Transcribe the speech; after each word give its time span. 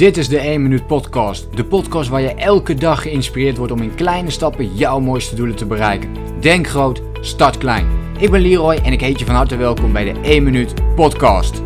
Dit 0.00 0.16
is 0.16 0.28
de 0.28 0.38
1 0.38 0.62
Minuut 0.62 0.86
Podcast. 0.86 1.56
De 1.56 1.64
podcast 1.64 2.08
waar 2.08 2.20
je 2.20 2.34
elke 2.34 2.74
dag 2.74 3.02
geïnspireerd 3.02 3.56
wordt 3.56 3.72
om 3.72 3.82
in 3.82 3.94
kleine 3.94 4.30
stappen 4.30 4.74
jouw 4.74 5.00
mooiste 5.00 5.34
doelen 5.34 5.56
te 5.56 5.66
bereiken. 5.66 6.08
Denk 6.40 6.68
groot, 6.68 7.02
start 7.20 7.58
klein. 7.58 7.86
Ik 8.18 8.30
ben 8.30 8.40
Leroy 8.40 8.74
en 8.74 8.92
ik 8.92 9.00
heet 9.00 9.18
je 9.18 9.24
van 9.24 9.34
harte 9.34 9.56
welkom 9.56 9.92
bij 9.92 10.04
de 10.04 10.20
1 10.20 10.42
Minuut 10.42 10.74
Podcast. 10.94 11.62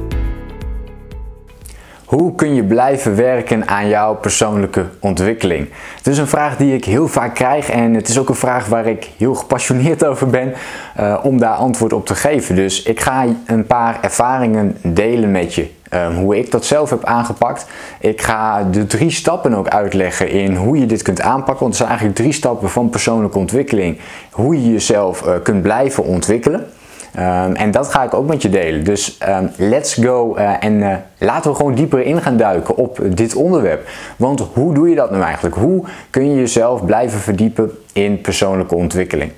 Hoe 2.05 2.35
kun 2.35 2.55
je 2.55 2.65
blijven 2.65 3.17
werken 3.17 3.69
aan 3.69 3.89
jouw 3.89 4.15
persoonlijke 4.15 4.87
ontwikkeling? 5.01 5.69
Het 5.97 6.07
is 6.07 6.19
een 6.19 6.27
vraag 6.27 6.57
die 6.57 6.75
ik 6.75 6.85
heel 6.85 7.09
vaak 7.09 7.35
krijg 7.35 7.71
en 7.71 7.95
het 7.95 8.09
is 8.09 8.19
ook 8.19 8.29
een 8.29 8.35
vraag 8.35 8.67
waar 8.67 8.87
ik 8.87 9.11
heel 9.17 9.35
gepassioneerd 9.35 10.05
over 10.11 10.27
ben 10.27 10.53
uh, 11.01 11.21
om 11.23 11.39
daar 11.39 11.55
antwoord 11.55 11.93
op 11.93 12.07
te 12.07 12.15
geven. 12.15 12.55
Dus 12.55 12.83
ik 12.83 13.01
ga 13.01 13.27
een 13.47 13.67
paar 13.67 13.99
ervaringen 14.03 14.77
delen 14.83 15.31
met 15.31 15.55
je. 15.55 15.74
Um, 15.95 16.15
hoe 16.15 16.39
ik 16.39 16.51
dat 16.51 16.65
zelf 16.65 16.91
heb 16.91 17.05
aangepakt. 17.05 17.67
Ik 18.01 18.23
ga 18.23 18.63
de 18.63 18.87
drie 18.87 19.11
stappen 19.11 19.55
ook 19.55 19.69
uitleggen 19.69 20.29
in 20.29 20.55
hoe 20.57 20.79
je 20.79 20.87
dit 20.87 21.03
kunt 21.03 21.21
aanpakken. 21.21 21.59
Want 21.59 21.67
het 21.67 21.77
zijn 21.77 21.89
eigenlijk 21.89 22.19
drie 22.19 22.33
stappen 22.33 22.71
van 22.71 22.91
persoonlijke 22.91 23.39
ontwikkeling. 23.39 23.99
Hoe 24.31 24.63
je 24.63 24.73
jezelf 24.73 25.27
uh, 25.27 25.33
kunt 25.43 25.63
blijven 25.63 26.05
ontwikkelen. 26.05 26.67
Um, 27.19 27.55
en 27.55 27.71
dat 27.71 27.89
ga 27.89 28.03
ik 28.03 28.15
ook 28.15 28.27
met 28.27 28.43
je 28.43 28.49
delen. 28.49 28.85
Dus 28.85 29.19
um, 29.29 29.51
let's 29.57 29.95
go 29.95 30.37
uh, 30.37 30.65
en 30.65 30.73
uh, 30.73 30.95
laten 31.19 31.51
we 31.51 31.57
gewoon 31.57 31.75
dieper 31.75 32.01
in 32.01 32.23
gaan 32.23 32.37
duiken 32.37 32.77
op 32.77 33.01
dit 33.09 33.35
onderwerp. 33.35 33.89
Want 34.17 34.41
hoe 34.53 34.75
doe 34.75 34.89
je 34.89 34.95
dat 34.95 35.11
nou 35.11 35.23
eigenlijk? 35.23 35.57
Hoe 35.57 35.85
kun 36.11 36.31
je 36.31 36.37
jezelf 36.37 36.85
blijven 36.85 37.19
verdiepen 37.19 37.71
in 37.93 38.21
persoonlijke 38.21 38.75
ontwikkeling? 38.75 39.33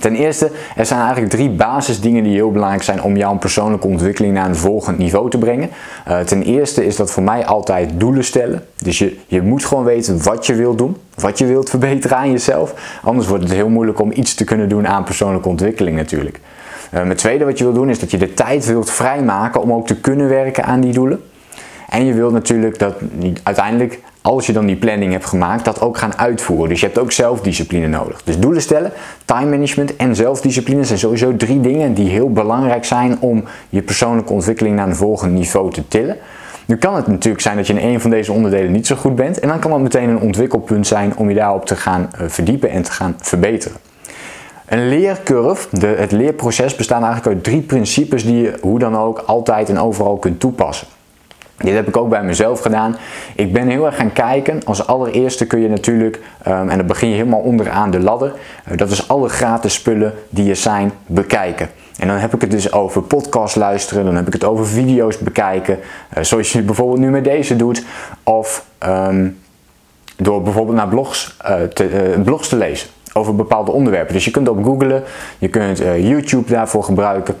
Ten 0.00 0.14
eerste, 0.14 0.50
er 0.76 0.86
zijn 0.86 1.00
eigenlijk 1.00 1.30
drie 1.30 1.50
basisdingen 1.50 2.22
die 2.22 2.34
heel 2.34 2.50
belangrijk 2.50 2.82
zijn 2.82 3.02
om 3.02 3.16
jouw 3.16 3.36
persoonlijke 3.36 3.86
ontwikkeling 3.86 4.34
naar 4.34 4.48
een 4.48 4.56
volgend 4.56 4.98
niveau 4.98 5.30
te 5.30 5.38
brengen. 5.38 5.70
Uh, 6.08 6.20
ten 6.20 6.42
eerste 6.42 6.86
is 6.86 6.96
dat 6.96 7.10
voor 7.10 7.22
mij 7.22 7.44
altijd 7.44 7.90
doelen 7.94 8.24
stellen. 8.24 8.64
Dus 8.76 8.98
je, 8.98 9.18
je 9.26 9.42
moet 9.42 9.64
gewoon 9.64 9.84
weten 9.84 10.22
wat 10.22 10.46
je 10.46 10.54
wilt 10.54 10.78
doen, 10.78 10.96
wat 11.14 11.38
je 11.38 11.46
wilt 11.46 11.70
verbeteren 11.70 12.16
aan 12.16 12.30
jezelf. 12.30 12.98
Anders 13.02 13.28
wordt 13.28 13.42
het 13.42 13.52
heel 13.52 13.68
moeilijk 13.68 14.00
om 14.00 14.12
iets 14.14 14.34
te 14.34 14.44
kunnen 14.44 14.68
doen 14.68 14.86
aan 14.88 15.04
persoonlijke 15.04 15.48
ontwikkeling 15.48 15.96
natuurlijk. 15.96 16.40
Uh, 16.94 17.08
het 17.08 17.18
tweede 17.18 17.44
wat 17.44 17.58
je 17.58 17.64
wil 17.64 17.72
doen 17.72 17.90
is 17.90 17.98
dat 17.98 18.10
je 18.10 18.18
de 18.18 18.34
tijd 18.34 18.66
wilt 18.66 18.90
vrijmaken 18.90 19.62
om 19.62 19.72
ook 19.72 19.86
te 19.86 20.00
kunnen 20.00 20.28
werken 20.28 20.64
aan 20.64 20.80
die 20.80 20.92
doelen. 20.92 21.20
En 21.88 22.04
je 22.04 22.12
wilt 22.12 22.32
natuurlijk 22.32 22.78
dat 22.78 22.94
uiteindelijk, 23.42 24.00
als 24.26 24.46
je 24.46 24.52
dan 24.52 24.66
die 24.66 24.76
planning 24.76 25.12
hebt 25.12 25.24
gemaakt, 25.24 25.64
dat 25.64 25.80
ook 25.80 25.98
gaan 25.98 26.18
uitvoeren. 26.18 26.68
Dus 26.68 26.80
je 26.80 26.86
hebt 26.86 26.98
ook 26.98 27.12
zelfdiscipline 27.12 27.86
nodig. 27.86 28.22
Dus 28.22 28.38
doelen 28.38 28.62
stellen, 28.62 28.92
time 29.24 29.50
management 29.50 29.96
en 29.96 30.16
zelfdiscipline 30.16 30.84
zijn 30.84 30.98
sowieso 30.98 31.36
drie 31.36 31.60
dingen 31.60 31.94
die 31.94 32.08
heel 32.08 32.30
belangrijk 32.30 32.84
zijn 32.84 33.20
om 33.20 33.44
je 33.68 33.82
persoonlijke 33.82 34.32
ontwikkeling 34.32 34.76
naar 34.76 34.88
een 34.88 34.96
volgend 34.96 35.32
niveau 35.32 35.72
te 35.72 35.88
tillen. 35.88 36.16
Nu 36.64 36.76
kan 36.76 36.94
het 36.94 37.06
natuurlijk 37.06 37.42
zijn 37.42 37.56
dat 37.56 37.66
je 37.66 37.72
in 37.72 37.88
een 37.88 38.00
van 38.00 38.10
deze 38.10 38.32
onderdelen 38.32 38.72
niet 38.72 38.86
zo 38.86 38.96
goed 38.96 39.14
bent. 39.14 39.40
En 39.40 39.48
dan 39.48 39.58
kan 39.58 39.70
dat 39.70 39.80
meteen 39.80 40.08
een 40.08 40.20
ontwikkelpunt 40.20 40.86
zijn 40.86 41.16
om 41.16 41.28
je 41.28 41.34
daarop 41.34 41.66
te 41.66 41.76
gaan 41.76 42.08
eh, 42.12 42.28
verdiepen 42.28 42.70
en 42.70 42.82
te 42.82 42.92
gaan 42.92 43.16
verbeteren. 43.20 43.76
Een 44.66 44.88
leercurve, 44.88 45.78
de, 45.78 45.86
het 45.86 46.12
leerproces, 46.12 46.76
bestaat 46.76 47.02
eigenlijk 47.02 47.34
uit 47.34 47.44
drie 47.44 47.62
principes 47.62 48.24
die 48.24 48.42
je 48.42 48.58
hoe 48.60 48.78
dan 48.78 48.96
ook 48.96 49.18
altijd 49.18 49.68
en 49.68 49.78
overal 49.78 50.16
kunt 50.16 50.40
toepassen. 50.40 50.86
Dit 51.56 51.74
heb 51.74 51.88
ik 51.88 51.96
ook 51.96 52.08
bij 52.08 52.22
mezelf 52.22 52.60
gedaan. 52.60 52.96
Ik 53.34 53.52
ben 53.52 53.68
heel 53.68 53.86
erg 53.86 53.96
gaan 53.96 54.12
kijken. 54.12 54.60
Als 54.64 54.86
allereerste 54.86 55.46
kun 55.46 55.60
je 55.60 55.68
natuurlijk, 55.68 56.20
um, 56.46 56.68
en 56.68 56.76
dan 56.76 56.86
begin 56.86 57.08
je 57.08 57.14
helemaal 57.14 57.40
onderaan 57.40 57.90
de 57.90 58.00
ladder, 58.00 58.32
uh, 58.70 58.76
dat 58.76 58.90
is 58.90 59.08
alle 59.08 59.28
gratis 59.28 59.74
spullen 59.74 60.14
die 60.28 60.50
er 60.50 60.56
zijn 60.56 60.92
bekijken. 61.06 61.68
En 61.98 62.08
dan 62.08 62.16
heb 62.16 62.34
ik 62.34 62.40
het 62.40 62.50
dus 62.50 62.72
over 62.72 63.02
podcast 63.02 63.56
luisteren, 63.56 64.04
dan 64.04 64.16
heb 64.16 64.26
ik 64.26 64.32
het 64.32 64.44
over 64.44 64.66
video's 64.66 65.18
bekijken, 65.18 65.78
uh, 66.16 66.22
zoals 66.22 66.52
je 66.52 66.62
bijvoorbeeld 66.62 66.98
nu 66.98 67.10
met 67.10 67.24
deze 67.24 67.56
doet, 67.56 67.84
of 68.22 68.66
um, 68.86 69.38
door 70.16 70.42
bijvoorbeeld 70.42 70.76
naar 70.76 70.88
blogs, 70.88 71.36
uh, 71.48 71.62
te, 71.62 72.14
blogs 72.24 72.48
te 72.48 72.56
lezen 72.56 72.88
over 73.12 73.34
bepaalde 73.34 73.70
onderwerpen. 73.70 74.14
Dus 74.14 74.24
je 74.24 74.30
kunt 74.30 74.48
op 74.48 74.64
googlen, 74.64 75.02
je 75.38 75.48
kunt 75.48 75.78
YouTube 75.78 76.50
daarvoor 76.50 76.84
gebruiken. 76.84 77.34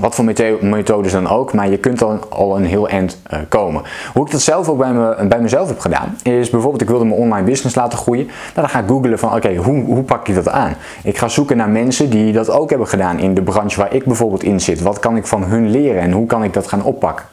Wat 0.00 0.14
voor 0.14 0.24
methodes 0.60 1.12
dan 1.12 1.28
ook, 1.28 1.52
maar 1.52 1.70
je 1.70 1.78
kunt 1.78 1.98
dan 1.98 2.20
al 2.28 2.56
een 2.56 2.64
heel 2.64 2.88
eind 2.88 3.18
uh, 3.32 3.38
komen. 3.48 3.82
Hoe 4.12 4.26
ik 4.26 4.32
dat 4.32 4.40
zelf 4.40 4.68
ook 4.68 4.78
bij, 4.78 4.92
me, 4.92 5.26
bij 5.28 5.40
mezelf 5.40 5.68
heb 5.68 5.78
gedaan, 5.78 6.16
is 6.22 6.50
bijvoorbeeld 6.50 6.82
ik 6.82 6.88
wilde 6.88 7.04
mijn 7.04 7.20
online 7.20 7.46
business 7.46 7.74
laten 7.74 7.98
groeien. 7.98 8.24
Nou, 8.26 8.34
dan 8.54 8.68
ga 8.68 8.78
ik 8.78 8.86
googlen 8.86 9.18
van 9.18 9.34
oké, 9.34 9.54
hoe, 9.56 9.84
hoe 9.84 10.02
pak 10.02 10.26
je 10.26 10.34
dat 10.34 10.48
aan? 10.48 10.74
Ik 11.02 11.18
ga 11.18 11.28
zoeken 11.28 11.56
naar 11.56 11.68
mensen 11.68 12.10
die 12.10 12.32
dat 12.32 12.50
ook 12.50 12.70
hebben 12.70 12.88
gedaan 12.88 13.18
in 13.18 13.34
de 13.34 13.42
branche 13.42 13.78
waar 13.78 13.94
ik 13.94 14.04
bijvoorbeeld 14.04 14.42
in 14.42 14.60
zit. 14.60 14.80
Wat 14.80 14.98
kan 14.98 15.16
ik 15.16 15.26
van 15.26 15.44
hun 15.44 15.70
leren 15.70 16.02
en 16.02 16.12
hoe 16.12 16.26
kan 16.26 16.44
ik 16.44 16.52
dat 16.52 16.66
gaan 16.66 16.82
oppakken? 16.82 17.24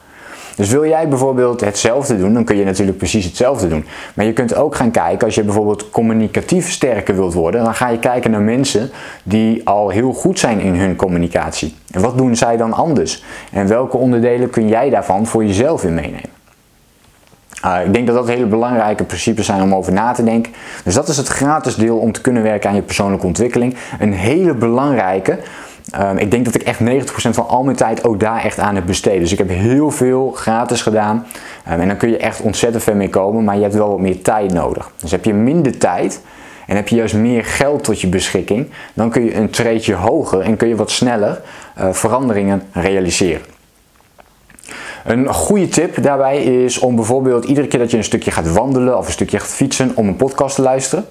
Dus 0.58 0.70
wil 0.70 0.86
jij 0.86 1.08
bijvoorbeeld 1.08 1.60
hetzelfde 1.60 2.18
doen, 2.18 2.34
dan 2.34 2.44
kun 2.44 2.56
je 2.56 2.64
natuurlijk 2.64 2.98
precies 2.98 3.24
hetzelfde 3.24 3.68
doen. 3.68 3.86
Maar 4.14 4.24
je 4.24 4.32
kunt 4.32 4.54
ook 4.54 4.74
gaan 4.74 4.90
kijken, 4.90 5.26
als 5.26 5.34
je 5.34 5.42
bijvoorbeeld 5.42 5.90
communicatief 5.90 6.70
sterker 6.70 7.14
wilt 7.14 7.34
worden, 7.34 7.64
dan 7.64 7.74
ga 7.74 7.88
je 7.88 7.98
kijken 7.98 8.30
naar 8.30 8.40
mensen 8.40 8.90
die 9.22 9.68
al 9.68 9.88
heel 9.88 10.12
goed 10.12 10.38
zijn 10.38 10.60
in 10.60 10.74
hun 10.74 10.96
communicatie. 10.96 11.74
En 11.90 12.00
wat 12.00 12.16
doen 12.16 12.36
zij 12.36 12.56
dan 12.56 12.72
anders? 12.72 13.24
En 13.52 13.66
welke 13.66 13.96
onderdelen 13.96 14.50
kun 14.50 14.68
jij 14.68 14.90
daarvan 14.90 15.26
voor 15.26 15.44
jezelf 15.44 15.84
in 15.84 15.94
meenemen? 15.94 16.36
Uh, 17.64 17.84
ik 17.84 17.92
denk 17.92 18.06
dat 18.06 18.16
dat 18.16 18.28
hele 18.28 18.46
belangrijke 18.46 19.04
principes 19.04 19.46
zijn 19.46 19.62
om 19.62 19.74
over 19.74 19.92
na 19.92 20.12
te 20.12 20.24
denken. 20.24 20.52
Dus 20.84 20.94
dat 20.94 21.08
is 21.08 21.16
het 21.16 21.28
gratis 21.28 21.74
deel 21.74 21.98
om 21.98 22.12
te 22.12 22.20
kunnen 22.20 22.42
werken 22.42 22.70
aan 22.70 22.76
je 22.76 22.82
persoonlijke 22.82 23.26
ontwikkeling. 23.26 23.76
Een 23.98 24.12
hele 24.12 24.54
belangrijke, 24.54 25.38
Um, 25.96 26.18
ik 26.18 26.30
denk 26.30 26.44
dat 26.44 26.54
ik 26.54 26.62
echt 26.62 26.80
90% 26.80 26.84
van 27.12 27.48
al 27.48 27.64
mijn 27.64 27.76
tijd 27.76 28.04
ook 28.04 28.20
daar 28.20 28.44
echt 28.44 28.58
aan 28.58 28.74
heb 28.74 28.86
besteed. 28.86 29.20
Dus 29.20 29.32
ik 29.32 29.38
heb 29.38 29.48
heel 29.48 29.90
veel 29.90 30.30
gratis 30.30 30.82
gedaan. 30.82 31.26
Um, 31.72 31.80
en 31.80 31.88
dan 31.88 31.96
kun 31.96 32.10
je 32.10 32.16
echt 32.16 32.40
ontzettend 32.40 32.82
ver 32.82 32.96
mee 32.96 33.08
komen, 33.08 33.44
maar 33.44 33.56
je 33.56 33.62
hebt 33.62 33.74
wel 33.74 33.88
wat 33.88 33.98
meer 33.98 34.22
tijd 34.22 34.52
nodig. 34.52 34.90
Dus 34.96 35.10
heb 35.10 35.24
je 35.24 35.34
minder 35.34 35.78
tijd 35.78 36.20
en 36.66 36.76
heb 36.76 36.88
je 36.88 36.96
juist 36.96 37.14
meer 37.14 37.44
geld 37.44 37.84
tot 37.84 38.00
je 38.00 38.06
beschikking, 38.06 38.68
dan 38.94 39.10
kun 39.10 39.24
je 39.24 39.34
een 39.34 39.50
treedje 39.50 39.94
hoger 39.94 40.40
en 40.40 40.56
kun 40.56 40.68
je 40.68 40.76
wat 40.76 40.90
sneller 40.90 41.40
uh, 41.78 41.92
veranderingen 41.92 42.62
realiseren. 42.72 43.42
Een 45.04 45.34
goede 45.34 45.68
tip 45.68 46.02
daarbij 46.02 46.42
is 46.42 46.78
om 46.78 46.96
bijvoorbeeld 46.96 47.44
iedere 47.44 47.66
keer 47.66 47.78
dat 47.78 47.90
je 47.90 47.96
een 47.96 48.04
stukje 48.04 48.30
gaat 48.30 48.52
wandelen 48.52 48.98
of 48.98 49.06
een 49.06 49.12
stukje 49.12 49.38
gaat 49.38 49.48
fietsen, 49.48 49.92
om 49.94 50.08
een 50.08 50.16
podcast 50.16 50.54
te 50.54 50.62
luisteren. 50.62 51.04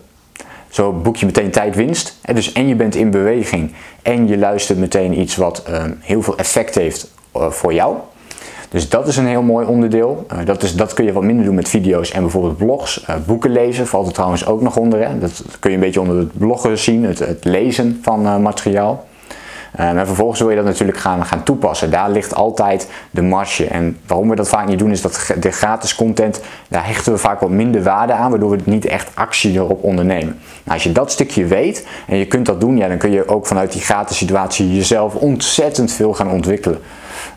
Zo 0.69 0.93
boek 0.93 1.15
je 1.15 1.25
meteen 1.25 1.51
tijdwinst. 1.51 2.17
En 2.21 2.35
dus 2.35 2.53
en 2.53 2.67
je 2.67 2.75
bent 2.75 2.95
in 2.95 3.11
beweging 3.11 3.73
en 4.01 4.27
je 4.27 4.37
luistert 4.37 4.79
meteen 4.79 5.19
iets 5.19 5.35
wat 5.35 5.63
um, 5.69 5.97
heel 6.01 6.21
veel 6.21 6.37
effect 6.37 6.75
heeft 6.75 7.11
uh, 7.35 7.49
voor 7.49 7.73
jou. 7.73 7.95
Dus 8.69 8.89
dat 8.89 9.07
is 9.07 9.17
een 9.17 9.27
heel 9.27 9.41
mooi 9.41 9.65
onderdeel. 9.65 10.25
Uh, 10.33 10.45
dat, 10.45 10.63
is, 10.63 10.75
dat 10.75 10.93
kun 10.93 11.05
je 11.05 11.13
wat 11.13 11.23
minder 11.23 11.45
doen 11.45 11.55
met 11.55 11.69
video's 11.69 12.11
en 12.11 12.21
bijvoorbeeld 12.21 12.57
blogs. 12.57 13.05
Uh, 13.09 13.15
boeken 13.25 13.51
lezen 13.51 13.87
valt 13.87 14.07
er 14.07 14.13
trouwens 14.13 14.45
ook 14.45 14.61
nog 14.61 14.77
onder. 14.77 15.07
Hè? 15.07 15.19
Dat 15.19 15.43
kun 15.59 15.69
je 15.69 15.75
een 15.75 15.81
beetje 15.83 16.01
onder 16.01 16.17
het 16.17 16.37
bloggen 16.37 16.77
zien, 16.77 17.03
het, 17.03 17.19
het 17.19 17.45
lezen 17.45 17.99
van 18.01 18.41
materiaal. 18.41 19.06
Um, 19.79 19.97
en 19.97 20.05
vervolgens 20.05 20.39
wil 20.39 20.49
je 20.49 20.55
dat 20.55 20.65
natuurlijk 20.65 20.97
gaan, 20.97 21.25
gaan 21.25 21.43
toepassen. 21.43 21.91
Daar 21.91 22.09
ligt 22.09 22.35
altijd 22.35 22.89
de 23.11 23.21
marge. 23.21 23.65
En 23.65 23.97
waarom 24.07 24.29
we 24.29 24.35
dat 24.35 24.49
vaak 24.49 24.67
niet 24.67 24.79
doen, 24.79 24.91
is 24.91 25.01
dat 25.01 25.33
de 25.39 25.51
gratis 25.51 25.95
content, 25.95 26.41
daar 26.67 26.85
hechten 26.85 27.11
we 27.11 27.17
vaak 27.17 27.39
wat 27.39 27.49
minder 27.49 27.83
waarde 27.83 28.13
aan, 28.13 28.29
waardoor 28.29 28.49
we 28.49 28.59
niet 28.63 28.85
echt 28.85 29.11
actie 29.13 29.53
erop 29.53 29.83
ondernemen. 29.83 30.39
Nou, 30.63 30.73
als 30.73 30.83
je 30.83 30.91
dat 30.91 31.11
stukje 31.11 31.45
weet 31.45 31.87
en 32.07 32.17
je 32.17 32.25
kunt 32.25 32.45
dat 32.45 32.59
doen, 32.59 32.77
ja, 32.77 32.87
dan 32.87 32.97
kun 32.97 33.11
je 33.11 33.27
ook 33.27 33.45
vanuit 33.45 33.71
die 33.71 33.81
gratis 33.81 34.17
situatie 34.17 34.75
jezelf 34.75 35.15
ontzettend 35.15 35.91
veel 35.91 36.13
gaan 36.13 36.31
ontwikkelen. 36.31 36.79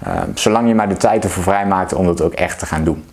Um, 0.07 0.33
zolang 0.35 0.69
je 0.69 0.75
maar 0.75 0.89
de 0.89 0.97
tijd 0.97 1.25
ervoor 1.25 1.43
vrijmaakt 1.43 1.95
om 1.95 2.07
dat 2.07 2.23
ook 2.23 2.33
echt 2.33 2.59
te 2.59 2.67
gaan 2.67 2.85
doen. 2.85 3.05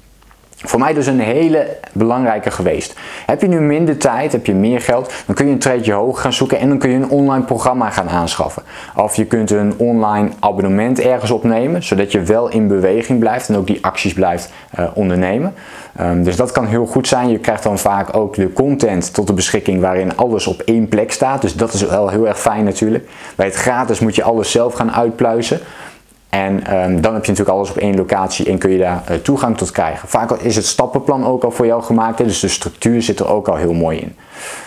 Voor 0.63 0.79
mij 0.79 0.93
dus 0.93 1.07
een 1.07 1.19
hele 1.19 1.67
belangrijke 1.93 2.51
geweest. 2.51 2.93
Heb 3.25 3.41
je 3.41 3.47
nu 3.47 3.59
minder 3.59 3.97
tijd, 3.97 4.31
heb 4.31 4.45
je 4.45 4.53
meer 4.53 4.81
geld, 4.81 5.13
dan 5.25 5.35
kun 5.35 5.45
je 5.45 5.51
een 5.51 5.59
treedje 5.59 5.93
hoger 5.93 6.21
gaan 6.21 6.33
zoeken 6.33 6.59
en 6.59 6.69
dan 6.69 6.77
kun 6.77 6.89
je 6.89 6.95
een 6.95 7.09
online 7.09 7.45
programma 7.45 7.89
gaan 7.89 8.09
aanschaffen. 8.09 8.63
Of 8.95 9.15
je 9.15 9.25
kunt 9.25 9.51
een 9.51 9.73
online 9.77 10.29
abonnement 10.39 10.99
ergens 10.99 11.31
opnemen, 11.31 11.83
zodat 11.83 12.11
je 12.11 12.21
wel 12.21 12.49
in 12.49 12.67
beweging 12.67 13.19
blijft 13.19 13.49
en 13.49 13.55
ook 13.55 13.67
die 13.67 13.85
acties 13.85 14.13
blijft 14.13 14.51
uh, 14.79 14.85
ondernemen. 14.93 15.53
Um, 16.01 16.23
dus 16.23 16.35
dat 16.35 16.51
kan 16.51 16.65
heel 16.65 16.85
goed 16.85 17.07
zijn. 17.07 17.29
Je 17.29 17.39
krijgt 17.39 17.63
dan 17.63 17.79
vaak 17.79 18.15
ook 18.15 18.35
de 18.35 18.53
content 18.53 19.13
tot 19.13 19.27
de 19.27 19.33
beschikking 19.33 19.81
waarin 19.81 20.17
alles 20.17 20.47
op 20.47 20.61
één 20.61 20.87
plek 20.87 21.11
staat. 21.11 21.41
Dus 21.41 21.55
dat 21.55 21.73
is 21.73 21.81
wel 21.81 22.09
heel 22.09 22.27
erg 22.27 22.39
fijn 22.39 22.63
natuurlijk. 22.63 23.09
Bij 23.35 23.45
het 23.45 23.55
gratis 23.55 23.99
moet 23.99 24.15
je 24.15 24.23
alles 24.23 24.51
zelf 24.51 24.73
gaan 24.73 24.91
uitpluizen. 24.91 25.59
En 26.29 26.53
um, 26.53 27.01
dan 27.01 27.13
heb 27.13 27.25
je 27.25 27.31
natuurlijk 27.31 27.57
alles 27.57 27.69
op 27.69 27.77
één 27.77 27.95
locatie 27.95 28.49
en 28.49 28.57
kun 28.57 28.71
je 28.71 28.77
daar 28.77 29.03
uh, 29.11 29.17
toegang 29.17 29.57
tot 29.57 29.71
krijgen. 29.71 30.07
Vaak 30.07 30.31
is 30.31 30.55
het 30.55 30.65
stappenplan 30.65 31.25
ook 31.25 31.43
al 31.43 31.51
voor 31.51 31.65
jou 31.65 31.83
gemaakt, 31.83 32.17
dus 32.17 32.39
de 32.39 32.47
structuur 32.47 33.01
zit 33.01 33.19
er 33.19 33.27
ook 33.27 33.47
al 33.47 33.55
heel 33.55 33.73
mooi 33.73 33.97
in. 33.97 34.15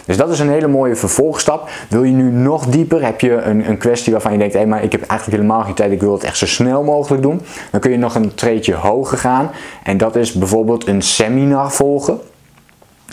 Dus 0.07 0.17
dat 0.17 0.31
is 0.31 0.39
een 0.39 0.51
hele 0.51 0.67
mooie 0.67 0.97
vervolgstap. 0.97 1.69
Wil 1.89 2.03
je 2.03 2.12
nu 2.12 2.31
nog 2.31 2.67
dieper, 2.67 3.05
heb 3.05 3.21
je 3.21 3.33
een, 3.33 3.69
een 3.69 3.79
kwestie 3.79 4.12
waarvan 4.12 4.33
je 4.33 4.39
denkt, 4.39 4.55
hé, 4.55 4.67
maar 4.67 4.83
ik 4.83 4.93
heb 4.93 5.03
eigenlijk 5.03 5.43
helemaal 5.43 5.65
geen 5.65 5.75
tijd, 5.75 5.93
ik 5.93 6.01
wil 6.01 6.12
het 6.12 6.25
echt 6.25 6.37
zo 6.37 6.47
snel 6.47 6.83
mogelijk 6.83 7.23
doen. 7.23 7.43
Dan 7.71 7.81
kun 7.81 7.91
je 7.91 7.99
nog 7.99 8.15
een 8.15 8.35
treedje 8.35 8.75
hoger 8.75 9.19
gaan 9.19 9.51
en 9.83 9.97
dat 9.97 10.17
is 10.17 10.33
bijvoorbeeld 10.33 10.87
een 10.87 11.03
seminar 11.03 11.73
volgen. 11.73 12.19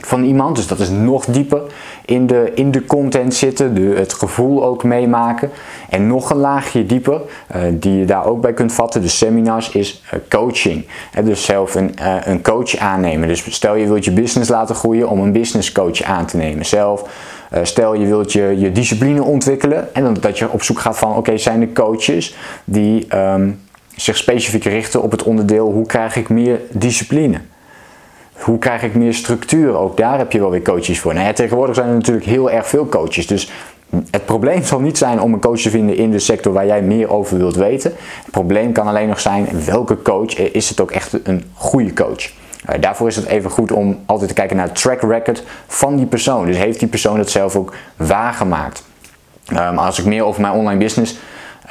Van 0.01 0.23
iemand. 0.23 0.55
Dus 0.55 0.67
dat 0.67 0.79
is 0.79 0.89
nog 0.89 1.25
dieper 1.25 1.61
in 2.05 2.27
de, 2.27 2.51
in 2.55 2.71
de 2.71 2.85
content 2.85 3.33
zitten, 3.33 3.73
de, 3.73 3.81
het 3.81 4.13
gevoel 4.13 4.63
ook 4.63 4.83
meemaken. 4.83 5.49
En 5.89 6.07
nog 6.07 6.29
een 6.29 6.38
laagje 6.38 6.85
dieper, 6.85 7.21
uh, 7.55 7.61
die 7.73 7.97
je 7.97 8.05
daar 8.05 8.25
ook 8.25 8.41
bij 8.41 8.53
kunt 8.53 8.73
vatten, 8.73 9.01
de 9.01 9.07
seminars, 9.07 9.71
is 9.71 10.03
uh, 10.13 10.19
coaching. 10.29 10.85
Dus 11.23 11.45
zelf 11.45 11.75
een, 11.75 11.95
uh, 12.01 12.15
een 12.23 12.41
coach 12.41 12.77
aannemen. 12.77 13.27
Dus 13.27 13.53
stel 13.53 13.75
je 13.75 13.88
wilt 13.88 14.05
je 14.05 14.11
business 14.11 14.49
laten 14.49 14.75
groeien 14.75 15.09
om 15.09 15.19
een 15.19 15.31
business 15.31 15.71
coach 15.71 16.01
aan 16.01 16.25
te 16.25 16.38
nemen. 16.38 16.65
Zelf, 16.65 17.09
stel 17.61 17.94
je 17.94 18.05
wilt 18.05 18.31
je, 18.31 18.55
je 18.59 18.71
discipline 18.71 19.23
ontwikkelen 19.23 19.95
en 19.95 20.03
dan, 20.03 20.13
dat 20.13 20.38
je 20.38 20.51
op 20.51 20.63
zoek 20.63 20.79
gaat 20.79 20.97
van 20.97 21.15
oké, 21.15 21.38
zijn 21.38 21.61
er 21.61 21.71
coaches 21.73 22.35
die 22.63 23.17
um, 23.17 23.59
zich 23.95 24.17
specifiek 24.17 24.63
richten 24.63 25.01
op 25.01 25.11
het 25.11 25.23
onderdeel 25.23 25.71
hoe 25.71 25.85
krijg 25.85 26.15
ik 26.15 26.29
meer 26.29 26.59
discipline. 26.71 27.39
Hoe 28.47 28.59
krijg 28.59 28.83
ik 28.83 28.95
meer 28.95 29.13
structuur? 29.13 29.77
Ook 29.77 29.97
daar 29.97 30.17
heb 30.17 30.31
je 30.31 30.39
wel 30.39 30.49
weer 30.49 30.61
coaches 30.61 30.99
voor. 30.99 31.13
Nou 31.13 31.33
tegenwoordig 31.33 31.75
zijn 31.75 31.88
er 31.88 31.94
natuurlijk 31.94 32.25
heel 32.25 32.51
erg 32.51 32.67
veel 32.67 32.89
coaches. 32.89 33.27
Dus 33.27 33.51
het 34.11 34.25
probleem 34.25 34.63
zal 34.63 34.79
niet 34.79 34.97
zijn 34.97 35.21
om 35.21 35.33
een 35.33 35.39
coach 35.39 35.59
te 35.59 35.69
vinden 35.69 35.95
in 35.95 36.11
de 36.11 36.19
sector 36.19 36.53
waar 36.53 36.65
jij 36.65 36.81
meer 36.81 37.09
over 37.09 37.38
wilt 37.38 37.55
weten. 37.55 37.91
Het 38.23 38.31
probleem 38.31 38.71
kan 38.71 38.88
alleen 38.88 39.07
nog 39.07 39.19
zijn 39.19 39.47
welke 39.65 40.01
coach 40.01 40.35
is 40.35 40.69
het 40.69 40.79
ook 40.79 40.91
echt 40.91 41.19
een 41.23 41.44
goede 41.53 41.94
coach. 41.94 42.31
Uh, 42.69 42.75
daarvoor 42.79 43.07
is 43.07 43.15
het 43.15 43.25
even 43.25 43.49
goed 43.49 43.71
om 43.71 43.99
altijd 44.05 44.29
te 44.29 44.35
kijken 44.35 44.55
naar 44.55 44.67
het 44.67 44.81
track 44.81 45.01
record 45.01 45.44
van 45.67 45.95
die 45.95 46.05
persoon. 46.05 46.45
Dus 46.45 46.57
heeft 46.57 46.79
die 46.79 46.88
persoon 46.88 47.19
het 47.19 47.29
zelf 47.29 47.55
ook 47.55 47.73
waargemaakt? 47.95 48.83
Um, 49.53 49.77
als 49.77 49.99
ik 49.99 50.05
meer 50.05 50.23
over 50.23 50.41
mijn 50.41 50.53
online 50.53 50.79
business 50.79 51.17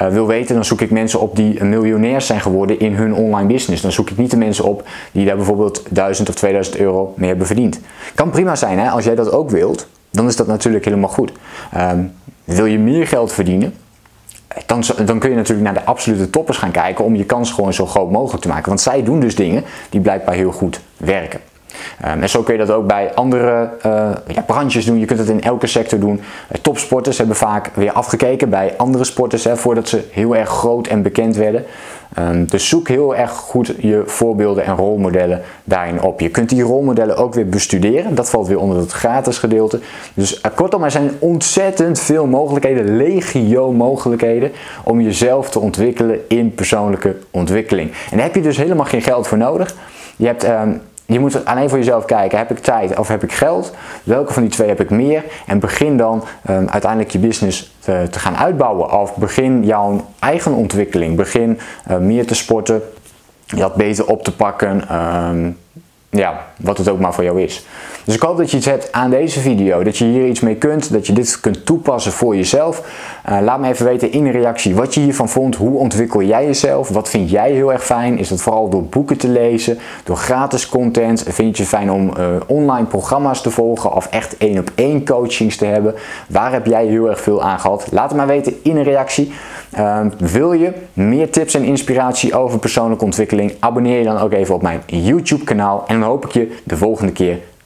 uh, 0.01 0.07
wil 0.07 0.27
weten, 0.27 0.55
dan 0.55 0.65
zoek 0.65 0.81
ik 0.81 0.91
mensen 0.91 1.19
op 1.19 1.35
die 1.35 1.63
miljonairs 1.63 2.25
zijn 2.25 2.41
geworden 2.41 2.79
in 2.79 2.93
hun 2.93 3.13
online 3.13 3.47
business. 3.47 3.81
Dan 3.81 3.91
zoek 3.91 4.09
ik 4.09 4.17
niet 4.17 4.31
de 4.31 4.37
mensen 4.37 4.63
op 4.63 4.87
die 5.11 5.25
daar 5.25 5.35
bijvoorbeeld 5.35 5.83
1000 5.89 6.29
of 6.29 6.35
2000 6.35 6.77
euro 6.77 7.13
mee 7.15 7.29
hebben 7.29 7.47
verdiend. 7.47 7.79
Kan 8.15 8.29
prima 8.29 8.55
zijn, 8.55 8.79
hè? 8.79 8.89
als 8.89 9.03
jij 9.03 9.15
dat 9.15 9.31
ook 9.31 9.49
wilt, 9.49 9.87
dan 10.09 10.27
is 10.27 10.35
dat 10.35 10.47
natuurlijk 10.47 10.85
helemaal 10.85 11.09
goed. 11.09 11.31
Um, 11.77 12.11
wil 12.43 12.65
je 12.65 12.79
meer 12.79 13.07
geld 13.07 13.33
verdienen, 13.33 13.73
dan, 14.65 14.83
dan, 15.05 15.19
kun 15.19 15.29
je 15.29 15.35
natuurlijk 15.35 15.65
naar 15.65 15.73
de 15.73 15.85
absolute 15.85 16.29
toppers 16.29 16.57
gaan 16.57 16.71
kijken 16.71 17.05
om 17.05 17.15
je 17.15 17.25
kans 17.25 17.51
gewoon 17.51 17.73
zo 17.73 17.85
groot 17.85 18.11
mogelijk 18.11 18.41
te 18.41 18.47
maken. 18.47 18.67
Want 18.67 18.81
zij 18.81 19.03
doen 19.03 19.19
dus 19.19 19.35
dingen 19.35 19.63
die 19.89 20.01
blijkbaar 20.01 20.35
heel 20.35 20.51
goed 20.51 20.79
werken. 20.97 21.39
Um, 22.05 22.21
en 22.21 22.29
zo 22.29 22.41
kun 22.41 22.53
je 22.53 22.65
dat 22.65 22.75
ook 22.75 22.87
bij 22.87 23.13
andere 23.13 23.69
uh, 23.85 24.09
ja, 24.27 24.41
branches 24.45 24.85
doen. 24.85 24.99
Je 24.99 25.05
kunt 25.05 25.19
het 25.19 25.29
in 25.29 25.41
elke 25.41 25.67
sector 25.67 25.99
doen. 25.99 26.15
Uh, 26.15 26.61
topsporters 26.61 27.17
hebben 27.17 27.35
vaak 27.35 27.69
weer 27.73 27.91
afgekeken 27.91 28.49
bij 28.49 28.73
andere 28.77 29.03
sporters 29.03 29.43
hè, 29.43 29.57
voordat 29.57 29.89
ze 29.89 30.03
heel 30.11 30.35
erg 30.35 30.49
groot 30.49 30.87
en 30.87 31.01
bekend 31.01 31.35
werden. 31.35 31.65
Um, 32.19 32.45
dus 32.45 32.69
zoek 32.69 32.87
heel 32.87 33.15
erg 33.15 33.31
goed 33.31 33.73
je 33.79 34.03
voorbeelden 34.05 34.63
en 34.63 34.75
rolmodellen 34.75 35.41
daarin 35.63 36.01
op. 36.01 36.19
Je 36.19 36.29
kunt 36.29 36.49
die 36.49 36.61
rolmodellen 36.61 37.17
ook 37.17 37.33
weer 37.33 37.49
bestuderen. 37.49 38.15
Dat 38.15 38.29
valt 38.29 38.47
weer 38.47 38.59
onder 38.59 38.77
het 38.77 38.91
gratis 38.91 39.37
gedeelte. 39.37 39.79
Dus 40.13 40.37
uh, 40.37 40.41
kortom, 40.55 40.83
er 40.83 40.91
zijn 40.91 41.11
ontzettend 41.19 41.99
veel 41.99 42.25
mogelijkheden, 42.25 42.97
legio 42.97 43.71
mogelijkheden 43.71 44.51
om 44.83 45.01
jezelf 45.01 45.49
te 45.49 45.59
ontwikkelen 45.59 46.19
in 46.27 46.53
persoonlijke 46.53 47.15
ontwikkeling. 47.31 47.91
En 48.11 48.17
daar 48.17 48.25
heb 48.25 48.35
je 48.35 48.41
dus 48.41 48.57
helemaal 48.57 48.85
geen 48.85 49.01
geld 49.01 49.27
voor 49.27 49.37
nodig. 49.37 49.75
Je 50.15 50.25
hebt 50.25 50.47
um, 50.47 50.81
je 51.07 51.19
moet 51.19 51.45
alleen 51.45 51.69
voor 51.69 51.77
jezelf 51.77 52.05
kijken, 52.05 52.37
heb 52.37 52.51
ik 52.51 52.59
tijd 52.59 52.97
of 52.97 53.07
heb 53.07 53.23
ik 53.23 53.31
geld? 53.31 53.71
Welke 54.03 54.33
van 54.33 54.41
die 54.41 54.51
twee 54.51 54.67
heb 54.67 54.79
ik 54.79 54.89
meer? 54.89 55.23
En 55.45 55.59
begin 55.59 55.97
dan 55.97 56.23
um, 56.49 56.69
uiteindelijk 56.69 57.11
je 57.11 57.19
business 57.19 57.75
te, 57.79 58.07
te, 58.11 58.19
gaan 58.19 58.37
uitbouwen. 58.37 58.91
Of 58.91 59.15
begin 59.15 59.65
jouw 59.65 60.05
eigen 60.19 60.53
ontwikkeling. 60.53 61.15
Begin 61.15 61.59
uh, 61.91 61.97
meer 61.97 62.27
te 62.27 62.35
sporten, 62.35 62.81
dat 63.45 63.75
beter 63.75 64.07
op 64.07 64.23
te 64.23 64.35
pakken. 64.35 64.95
Um, 64.95 65.57
ja, 66.09 66.45
wat 66.57 66.77
het 66.77 66.89
ook 66.89 66.99
maar 66.99 67.13
voor 67.13 67.23
jou 67.23 67.41
is. 67.41 67.65
Dus 68.07 68.15
ik 68.15 68.21
hoop 68.21 68.37
dat 68.37 68.51
je 68.51 68.57
iets 68.57 68.65
hebt 68.65 68.91
aan 68.91 69.09
deze 69.09 69.39
video, 69.39 69.83
dat 69.83 69.97
je 69.97 70.05
hier 70.05 70.27
iets 70.27 70.39
mee 70.39 70.55
kunt, 70.55 70.91
dat 70.91 71.07
je 71.07 71.13
dit 71.13 71.39
kunt 71.39 71.65
toepassen 71.65 72.11
voor 72.11 72.35
jezelf. 72.35 72.81
Uh, 73.29 73.37
laat 73.41 73.59
me 73.59 73.67
even 73.67 73.85
weten 73.85 74.11
in 74.11 74.25
een 74.25 74.31
reactie 74.31 74.75
wat 74.75 74.93
je 74.93 74.99
hiervan 74.99 75.29
vond. 75.29 75.55
Hoe 75.55 75.77
ontwikkel 75.77 76.21
jij 76.21 76.45
jezelf? 76.45 76.89
Wat 76.89 77.09
vind 77.09 77.29
jij 77.29 77.51
heel 77.51 77.71
erg 77.71 77.85
fijn? 77.85 78.17
Is 78.17 78.27
dat 78.27 78.41
vooral 78.41 78.69
door 78.69 78.83
boeken 78.83 79.17
te 79.17 79.27
lezen, 79.27 79.77
door 80.03 80.15
gratis 80.15 80.69
content? 80.69 81.23
Vind 81.27 81.57
je 81.57 81.63
het 81.63 81.71
fijn 81.71 81.91
om 81.91 82.13
uh, 82.17 82.25
online 82.45 82.85
programma's 82.85 83.41
te 83.41 83.51
volgen 83.51 83.93
of 83.93 84.07
echt 84.11 84.37
één 84.37 84.59
op 84.59 84.71
één 84.75 85.05
coachings 85.05 85.57
te 85.57 85.65
hebben? 85.65 85.95
Waar 86.27 86.51
heb 86.51 86.65
jij 86.65 86.85
heel 86.85 87.09
erg 87.09 87.21
veel 87.21 87.43
aan 87.43 87.59
gehad? 87.59 87.87
Laat 87.91 88.09
het 88.09 88.17
maar 88.17 88.27
weten 88.27 88.53
in 88.63 88.77
een 88.77 88.83
reactie. 88.83 89.31
Uh, 89.77 89.99
wil 90.17 90.53
je 90.53 90.73
meer 90.93 91.31
tips 91.31 91.53
en 91.53 91.63
inspiratie 91.63 92.35
over 92.35 92.59
persoonlijke 92.59 93.05
ontwikkeling? 93.05 93.53
Abonneer 93.59 93.97
je 93.97 94.03
dan 94.03 94.17
ook 94.17 94.33
even 94.33 94.55
op 94.55 94.61
mijn 94.61 94.81
YouTube 94.85 95.43
kanaal 95.43 95.83
en 95.87 95.99
dan 95.99 96.09
hoop 96.09 96.25
ik 96.25 96.31
je 96.31 96.57
de 96.63 96.77
volgende 96.77 97.11
keer 97.11 97.37